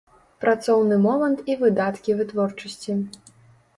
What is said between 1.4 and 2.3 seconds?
і выдаткі